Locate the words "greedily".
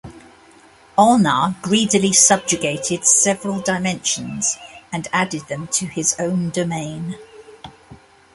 1.61-2.11